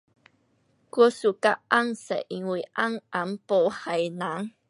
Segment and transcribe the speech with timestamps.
[0.89, 4.51] 我 suka 红色，因为红红没害人。